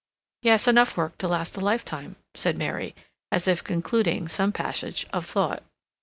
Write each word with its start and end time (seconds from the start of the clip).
"Yes—enough 0.41 0.97
work 0.97 1.19
to 1.19 1.27
last 1.27 1.57
a 1.57 1.59
lifetime," 1.59 2.15
said 2.33 2.57
Mary, 2.57 2.95
as 3.31 3.47
if 3.47 3.63
concluding 3.63 4.27
some 4.27 4.51
passage 4.51 5.05
of 5.13 5.27
thought. 5.27 5.61